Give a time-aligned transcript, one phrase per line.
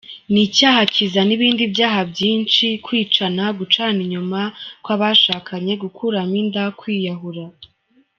[0.31, 4.41] Ni icyaha kizana ibindi byaha binshi:Kwicana, gucana inyuma
[4.83, 7.43] kw’abashakanye, gukuramo inda, kwiyahura.